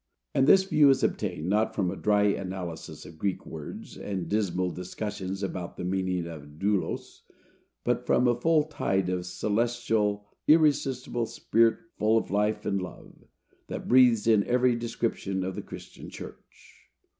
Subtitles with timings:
[0.33, 4.71] And this view is obtained, not from a dry analysis of Greek words, and dismal
[4.71, 7.21] discussions about the meaning of doulos,
[7.83, 13.13] but from a full tide of celestial, irresistible spirit, full of life and love,
[13.67, 16.79] that breathes in every description of the Christian church.